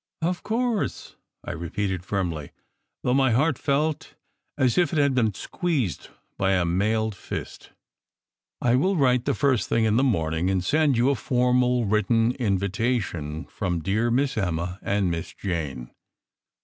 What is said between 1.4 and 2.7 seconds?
I repeated firmly,